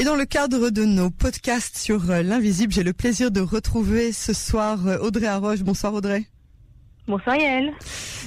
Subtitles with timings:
[0.00, 4.12] Et dans le cadre de nos podcasts sur euh, l'invisible, j'ai le plaisir de retrouver
[4.12, 5.60] ce soir euh, Audrey Arroche.
[5.60, 6.24] Bonsoir Audrey.
[7.06, 7.74] Bonsoir Yael.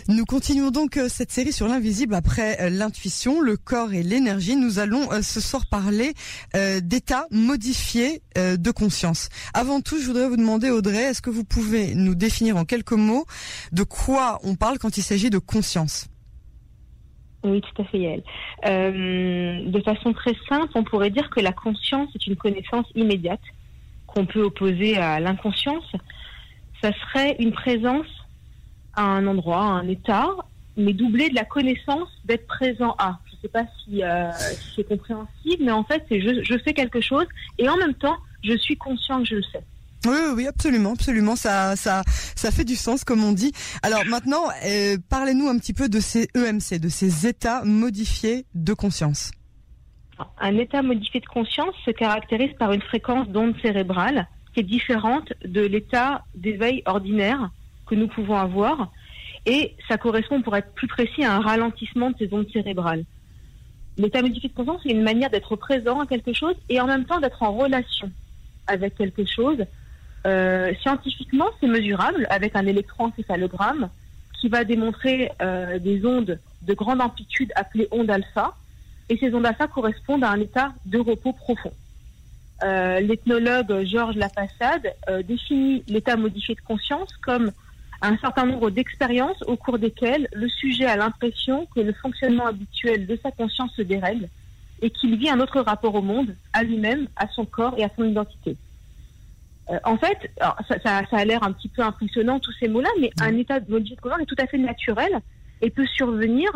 [0.07, 4.55] Nous continuons donc euh, cette série sur l'invisible après l'intuition, le corps et l'énergie.
[4.55, 6.13] Nous allons ce soir parler
[6.54, 9.29] d'état modifié de conscience.
[9.55, 12.92] Avant tout, je voudrais vous demander Audrey, est-ce que vous pouvez nous définir en quelques
[12.92, 13.26] mots
[13.71, 16.05] de quoi on parle quand il s'agit de conscience?
[17.44, 18.23] Oui, tout à fait, Yael.
[18.66, 23.41] Euh, de façon très simple, on pourrait dire que la conscience est une connaissance immédiate
[24.08, 25.91] qu'on peut opposer à l'inconscience.
[26.82, 28.08] Ça serait une présence
[28.95, 30.27] à un endroit, à un état,
[30.77, 33.20] mais doublée de la connaissance d'être présent à.
[33.26, 36.73] Je ne sais pas euh, si, c'est compréhensible, mais en fait, c'est je, je fais
[36.73, 37.26] quelque chose
[37.57, 39.63] et en même temps, je suis conscient que je le sais.
[40.05, 41.35] Oui, oui, absolument, absolument.
[41.35, 42.03] Ça, ça,
[42.35, 43.53] ça fait du sens, comme on dit.
[43.81, 48.73] Alors maintenant, euh, parlez-nous un petit peu de ces EMC, de ces états modifiés de
[48.73, 49.31] conscience.
[50.39, 55.34] Un état modifié de conscience se caractérise par une fréquence d'onde cérébrale qui est différente
[55.43, 57.49] de l'état d'éveil ordinaire
[57.88, 58.91] que nous pouvons avoir.
[59.45, 63.04] Et ça correspond, pour être plus précis, à un ralentissement de ces ondes cérébrales.
[63.98, 67.05] L'état modifié de conscience, c'est une manière d'être présent à quelque chose et en même
[67.05, 68.11] temps d'être en relation
[68.67, 69.57] avec quelque chose
[70.25, 73.89] euh, scientifiquement, c'est mesurable avec un électroencéphalogramme
[74.39, 78.53] qui va démontrer euh, des ondes de grande amplitude appelées ondes alpha.
[79.09, 81.71] Et ces ondes alpha correspondent à un état de repos profond.
[82.63, 87.51] Euh, L'ethnologue Georges Lapassade euh, définit l'état modifié de conscience comme
[88.01, 93.07] un certain nombre d'expériences au cours desquelles le sujet a l'impression que le fonctionnement habituel
[93.07, 94.27] de sa conscience se dérègle
[94.81, 97.89] et qu'il vit un autre rapport au monde, à lui-même, à son corps et à
[97.95, 98.57] son identité.
[99.73, 100.31] Euh, en fait,
[100.83, 103.95] ça, a l'air un petit peu impressionnant tous ces mots-là, mais un état de modifié
[103.95, 105.19] de conscience est tout à fait naturel
[105.61, 106.49] et peut survenir.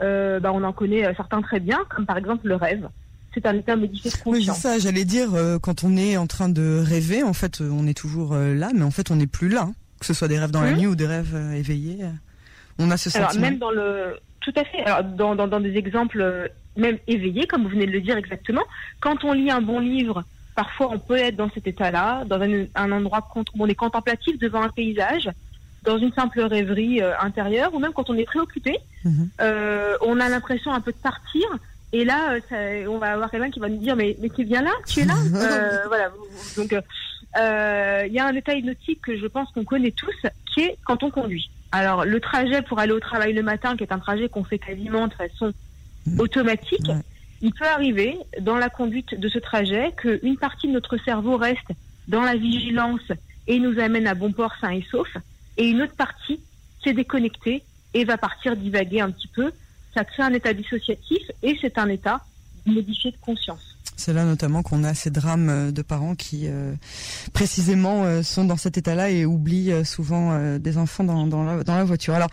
[0.00, 2.88] Euh, bah, on en connaît euh, certains très bien, comme par exemple le rêve.
[3.32, 4.56] C'est un état modifié de conscience.
[4.56, 7.96] Oui, ça, j'allais dire, quand on est en train de rêver, en fait, on est
[7.96, 9.62] toujours là, mais en fait, on n'est plus là.
[9.62, 9.74] Hein.
[9.98, 10.78] Que ce soit des rêves dans la hum.
[10.78, 12.04] nuit ou des rêves éveillés,
[12.78, 13.28] on a ce sentiment.
[13.28, 14.84] Alors, même dans le, tout à fait.
[14.84, 18.62] Alors, dans, dans des exemples même éveillés, comme vous venez de le dire exactement,
[19.00, 20.22] quand on lit un bon livre
[20.54, 24.62] Parfois, on peut être dans cet état-là, dans un, endroit où on est contemplatif devant
[24.62, 25.30] un paysage,
[25.82, 29.30] dans une simple rêverie euh, intérieure, ou même quand on est préoccupé, mhm.
[29.40, 31.44] euh, on a l'impression un peu de partir.
[31.92, 34.44] Et là, euh, on va avoir quelqu'un qui va nous dire mais mais tu es
[34.44, 35.14] bien là, tu es là?
[35.88, 36.10] voilà.
[36.56, 40.78] Donc il y a un état hypnotique que je pense qu'on connaît tous, qui est
[40.84, 41.50] quand on conduit.
[41.72, 44.58] Alors le trajet pour aller au travail le matin, qui est un trajet qu'on fait
[44.58, 45.52] quasiment de façon
[46.06, 46.20] mhm.
[46.20, 46.90] automatique
[47.44, 51.68] il peut arriver dans la conduite de ce trajet qu'une partie de notre cerveau reste
[52.08, 53.12] dans la vigilance
[53.46, 55.08] et nous amène à bon port sain et sauf,
[55.58, 56.40] et une autre partie
[56.82, 57.62] s'est déconnectée
[57.92, 59.52] et va partir divaguer un petit peu.
[59.92, 62.22] Ça crée un état dissociatif et c'est un état
[62.64, 63.73] modifié de conscience.
[63.96, 66.74] C'est là notamment qu'on a ces drames euh, de parents qui euh,
[67.32, 71.76] précisément euh, sont dans cet état-là et oublient souvent des enfants dans, dans, la, dans
[71.76, 72.14] la voiture.
[72.14, 72.30] Alors,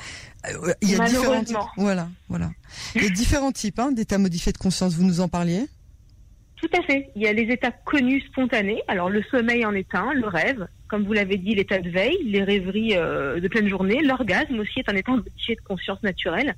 [0.82, 1.58] il y a différents types.
[1.78, 2.52] Voilà, voilà.
[2.96, 4.96] Il y a différents types hein, d'états modifiés de conscience.
[4.96, 5.68] Vous nous en parliez?
[6.56, 7.10] Tout à fait.
[7.16, 8.82] Il y a les états connus spontanés.
[8.88, 12.18] Alors le sommeil en est un, le rêve, comme vous l'avez dit, l'état de veille,
[12.26, 16.56] les rêveries de pleine journée, l'orgasme aussi est un état modifié de conscience naturelle.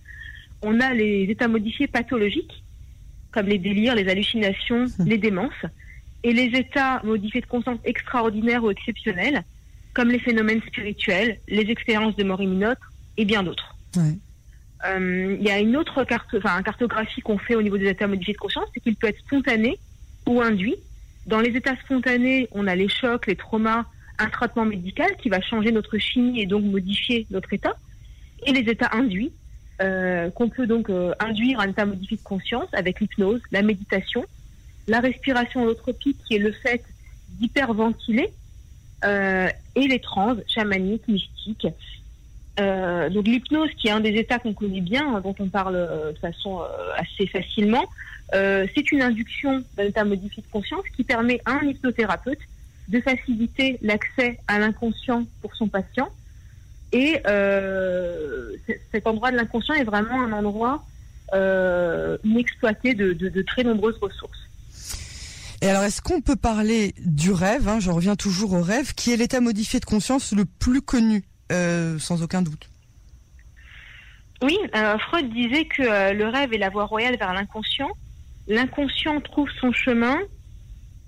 [0.61, 2.63] On a les états modifiés pathologiques
[3.33, 5.05] comme les délires, les hallucinations, hum.
[5.05, 5.65] les démences,
[6.23, 9.43] et les états modifiés de conscience extraordinaires ou exceptionnels,
[9.93, 12.77] comme les phénomènes spirituels, les expériences de mort imminente
[13.17, 13.75] et bien d'autres.
[14.85, 18.07] Euh, il y a une autre carte, enfin, cartographie qu'on fait au niveau des états
[18.07, 19.77] modifiés de conscience, c'est qu'il peut être spontané
[20.27, 20.75] ou induit.
[21.25, 23.85] Dans les états spontanés, on a les chocs, les traumas,
[24.19, 27.75] un traitement médical qui va changer notre chimie et donc modifier notre état.
[28.45, 29.31] Et les états induits,
[29.81, 34.23] euh, qu'on peut donc euh, induire un état modifié de conscience avec l'hypnose, la méditation,
[34.87, 36.83] la respiration holotropique qui est le fait
[37.29, 38.31] d'hyperventiler
[39.03, 41.67] euh, et les trans chamaniques, mystiques.
[42.57, 45.73] donc l'hypnose qui est un des états qu'on connaît bien, dont on parle
[46.13, 46.61] de façon
[46.95, 47.85] assez facilement,
[48.31, 52.39] c'est une induction d'un état modifié de conscience qui permet à un hypnothérapeute
[52.89, 56.09] de faciliter l'accès à l'inconscient pour son patient
[56.93, 58.55] et euh,
[58.91, 60.85] cet endroit de l'inconscient est vraiment un endroit
[61.33, 64.37] euh, inexploité de, de, très nombreuses ressources.
[65.61, 69.11] Et alors, est-ce qu'on peut parler du rêve hein, Je reviens toujours au rêve, qui
[69.11, 72.69] est l'état modifié de conscience le plus connu, euh, sans aucun doute?
[74.43, 74.57] Oui,
[75.07, 77.89] Freud disait que le rêve est la voie royale vers l'inconscient.
[78.47, 80.17] L'inconscient trouve son chemin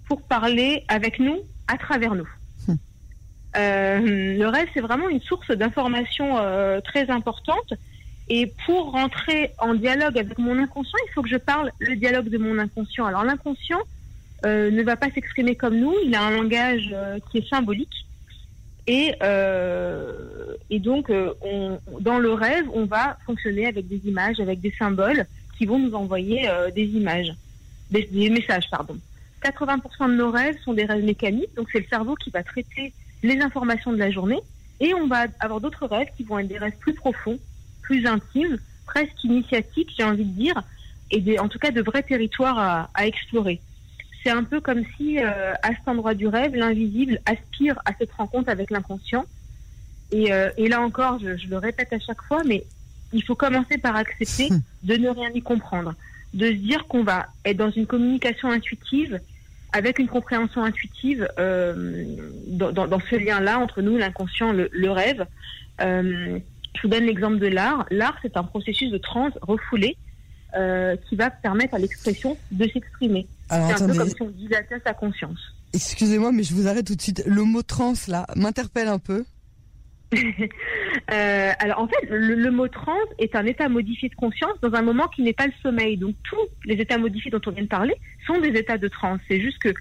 [0.07, 2.29] pour parler avec nous à travers nous.
[3.57, 3.99] Euh,
[4.37, 7.73] le rêve, c'est vraiment une source d'information euh, très importante.
[8.27, 12.29] Et pour rentrer en dialogue avec mon inconscient, il faut que je parle le dialogue
[12.29, 13.05] de mon inconscient.
[13.05, 13.81] Alors l'inconscient,
[14.43, 15.93] ne va pas s'exprimer comme nous.
[16.03, 16.95] Il a un langage
[17.31, 18.05] qui est symbolique.
[18.85, 19.13] Et,
[20.69, 21.11] et donc,
[21.41, 25.25] on, dans le rêve, on va fonctionner avec des images, avec des symboles
[25.57, 27.33] qui vont nous envoyer des images,
[27.89, 28.97] des messages, pardon.
[29.43, 32.93] 80% de nos rêves sont des rêves mécaniques, donc c'est le cerveau qui va traiter
[33.25, 34.39] les informations de la journée,
[34.79, 37.37] et on va avoir d'autres rêves qui vont être des rêves plus profonds,
[37.81, 40.61] plus intimes, presque initiatiques, j'ai envie de dire,
[41.11, 43.61] et des, en tout cas de vrais territoires à, à explorer.
[44.23, 48.11] C'est un peu comme si, euh, à cet endroit du rêve, l'invisible aspire à cette
[48.11, 49.25] rencontre avec l'inconscient.
[50.11, 52.63] Et, euh, et, là encore, je, je, le répète à chaque fois, mais
[53.13, 54.49] il faut commencer par accepter
[54.83, 55.93] de ne rien y comprendre,
[56.33, 59.19] de se dire qu'on va être dans une communication intuitive
[59.75, 62.05] avec une compréhension intuitive euh,
[62.47, 65.25] dans, dans, dans, ce lien-là entre nous, l'inconscient, le, le, rêve.
[65.81, 66.39] Euh,
[66.75, 67.85] je vous donne l'exemple de l'art.
[67.91, 69.97] L'art, c'est un processus de transe refoulé
[70.55, 73.27] euh, qui va permettre à l'expression de s'exprimer.
[73.49, 73.91] C'est un attendez.
[73.91, 75.39] peu comme si on dilatait sa conscience.
[75.73, 77.23] Excusez-moi, mais je vous arrête tout de suite.
[77.25, 79.25] Le mot trans, là, m'interpelle un peu.
[81.11, 84.73] Euh, alors en fait, le, le, mot trans est un état modifié de conscience dans
[84.73, 85.97] un moment qui n'est pas le sommeil.
[85.97, 87.95] Donc tous les états modifiés dont on vient de parler
[88.25, 89.17] sont des états de trans.
[89.27, 89.73] C'est juste que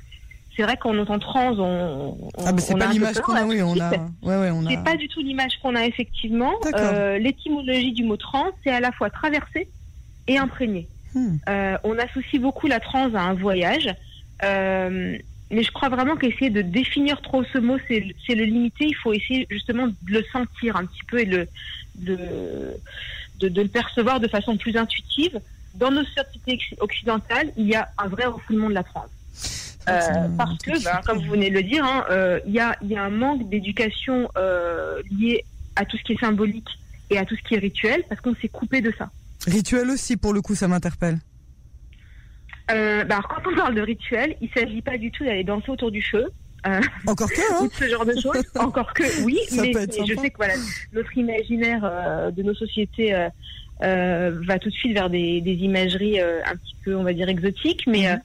[0.56, 3.60] c'est vrai qu'on entend trans, on, on ah mais c'est pas l'image qu'on a, oui,
[3.62, 4.70] on a, ouais, ouais, on a.
[4.70, 6.52] C'est pas du tout l'image qu'on a effectivement.
[6.74, 9.68] Euh, L'étymologie du mot trans, c'est à la fois traverser
[10.28, 10.88] et imprégner.
[11.14, 11.36] Hmm.
[11.48, 13.94] Euh, on associe beaucoup la trans à un voyage.
[14.44, 15.16] Euh,
[15.50, 18.86] mais je crois vraiment qu'essayer de définir trop ce mot, c'est le limiter.
[18.86, 21.46] Il faut essayer justement de le sentir un petit peu et de,
[21.96, 22.18] de,
[23.40, 25.40] de, de le percevoir de façon plus intuitive.
[25.74, 29.10] Dans nos sociétés occidentales, il y a un vrai refoulement de la France.
[29.88, 32.74] Euh, parce que, bah, comme vous venez de le dire, hein, euh, il, y a,
[32.80, 35.44] il y a un manque d'éducation euh, lié
[35.76, 36.68] à tout ce qui est symbolique
[37.10, 39.10] et à tout ce qui est rituel, parce qu'on s'est coupé de ça.
[39.46, 41.18] Rituel aussi, pour le coup, ça m'interpelle.
[42.70, 45.70] Euh, bah alors quand on parle de rituel, il s'agit pas du tout d'aller danser
[45.70, 46.26] autour du feu.
[46.66, 48.42] Euh, Encore que, hein ou de ce genre de choses.
[48.58, 50.54] Encore que, oui, mais, mais je sais que voilà,
[50.94, 53.12] notre imaginaire euh, de nos sociétés
[53.80, 57.86] va tout de suite vers des, des imageries un petit peu, on va dire, exotiques.
[57.86, 58.20] Mais mm -hmm.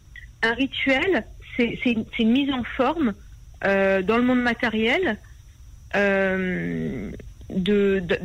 [0.49, 1.25] un rituel,
[1.57, 3.13] c'est une, une, mise en forme
[4.09, 5.17] dans le monde matériel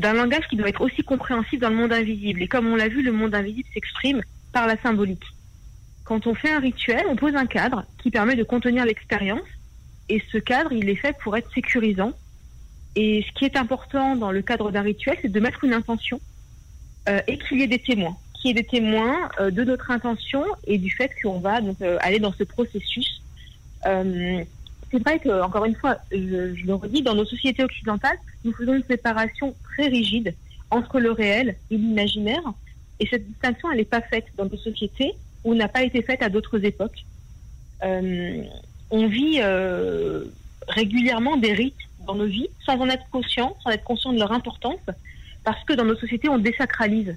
[0.09, 2.41] d'un langage qui doit être aussi compréhensible dans le monde invisible.
[2.45, 4.21] Et comme on l'a vu, le monde invisible s'exprime
[4.53, 5.27] par la symbolique
[6.05, 9.41] quand on fait un rituel, on pose un cadre qui permet de contenir l'expérience.
[10.09, 12.13] Et ce cadre, il est fait pour être sécurisant.
[12.95, 16.21] Et ce qui est important dans le cadre d'un rituel, c'est de mettre une intention
[17.09, 18.17] euh, et qu'il y ait des témoins.
[18.35, 21.81] Qu'il y ait des témoins euh, de notre intention et du fait qu'on va donc
[21.81, 23.23] euh, aller dans ce processus.
[23.87, 24.45] Euh,
[24.91, 28.53] c'est vrai que, encore une fois, je, je, le redis, dans nos sociétés occidentales, nous
[28.53, 30.35] faisons une séparation très rigide
[30.71, 32.43] entre le réel et l'imaginaire.
[33.01, 35.15] Et cette distinction, elle n'est pas faite dans nos sociétés
[35.45, 37.05] ou n'a pas été faite à d'autres époques.
[37.85, 38.43] Euh,
[38.91, 40.25] on vit euh,
[40.69, 41.75] régulièrement des rites
[42.07, 44.81] dans nos vies sans en être conscient, sans être conscient de leur importance,
[45.45, 47.17] parce que dans nos sociétés, on désacralise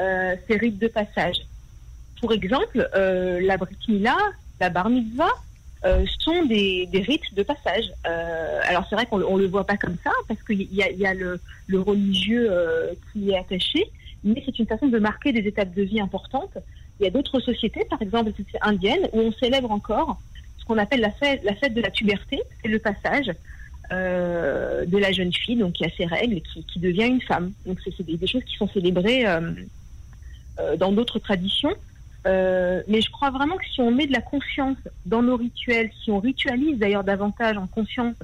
[0.00, 1.36] euh, ces rites de passage.
[2.20, 4.16] Pour exemple, la brit mila,
[4.60, 5.32] la bar mitzvah,
[6.20, 7.92] sont des, rites de passage.
[8.04, 11.38] Alors c'est vrai qu'on ne le voit pas comme ça, parce qu'il y a, le,
[11.74, 12.50] religieux
[13.12, 13.84] qui est attaché,
[14.22, 16.56] mais c'est une façon de marquer des étapes de vie importantes
[17.00, 20.18] il y a d'autres sociétés, par exemple sociétés indiennes, où on célèbre encore
[20.64, 23.30] ce qu'on appelle la fête, de la tuberté, c'est le passage
[23.92, 27.52] euh, de la jeune fille, donc qui a ses règles, qui, qui devient une femme.
[27.66, 29.52] Donc c'est des, choses qui sont célébrées euh,
[30.58, 31.74] euh, dans d'autres traditions.
[32.24, 36.10] Mais je crois vraiment que si on met de la conscience dans nos rituels, si
[36.10, 38.14] on ritualise d'ailleurs davantage en conscience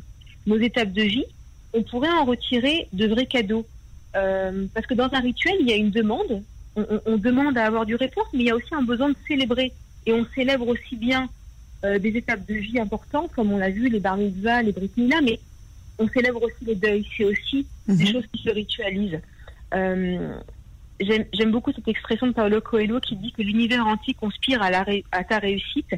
[0.47, 1.27] nos étapes de vie,
[1.75, 3.67] on pourrait en retirer de vrais cadeaux.
[4.15, 6.43] Parce que dans un rituel, il y a une demande,
[6.77, 9.17] on, on, demande à avoir du réponse, mais il y a aussi un besoin de
[9.27, 9.73] célébrer.
[10.07, 11.29] Et on célèbre aussi bien
[11.85, 14.91] euh, des étapes de vie importantes, comme on l'a vu, les bar mitzvahs, les brit
[14.97, 15.41] mais
[15.99, 17.07] on célèbre aussi les deuils.
[17.17, 17.97] C'est aussi mm -hmm.
[17.97, 19.21] des choses qui se ritualisent.
[19.75, 20.41] Euh,
[21.01, 24.85] J'aime beaucoup cette expression de Paolo Coelho qui dit que l'univers entier conspire à, la
[25.13, 25.95] à ta réussite.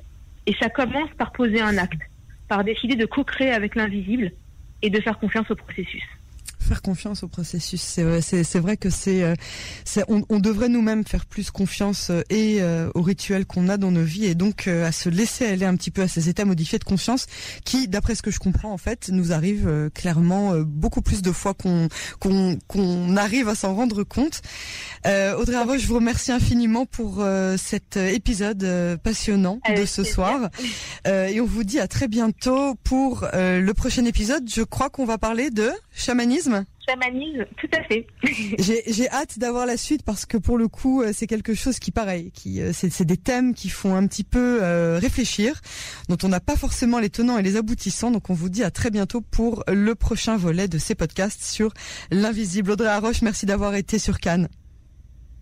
[0.47, 2.03] Et ça commence par poser un acte,
[2.49, 4.31] par décider de co-créer avec l'invisible
[4.81, 6.07] et de faire confiance au processus
[6.63, 7.81] faire confiance au processus.
[7.81, 9.35] C'est vrai que c'est, euh,
[10.09, 13.91] on, on, devrait nous-mêmes faire plus confiance euh, et euh, aux rituels qu'on a dans
[13.91, 16.45] nos vies et donc euh, à se laisser aller un petit peu à ces états
[16.45, 17.27] modifiés de conscience
[17.65, 21.23] qui, d'après ce que je comprends en fait, nous arrivent euh, clairement euh, beaucoup plus
[21.23, 21.89] de fois qu'on
[22.21, 24.43] qu'on qu'on arrive à s'en rendre compte.
[25.05, 27.25] Audrey Arvo, je vous remercie infiniment pour
[27.57, 30.49] cet épisode passionnant de ce soir
[31.05, 34.49] et on vous dit à très bientôt pour le prochain épisode.
[34.49, 38.07] Je crois qu'on va parler de chamanisme chamanise, tout à fait.
[38.89, 42.31] J'ai hâte d'avoir la suite parce que pour le coup, c'est quelque chose qui, pareil,
[42.33, 44.61] qui c'est des thèmes qui font un petit peu
[45.01, 45.61] réfléchir,
[46.09, 48.11] dont on n'a pas forcément les tenants et les aboutissants.
[48.11, 51.73] Donc on vous dit à très bientôt pour le prochain volet de ces podcasts sur
[52.11, 52.71] l'invisible.
[52.71, 54.49] Audrey Arroche, merci d'avoir été sur Cannes.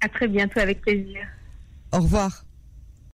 [0.03, 1.21] À très bientôt, avec plaisir.
[1.93, 2.45] Au revoir.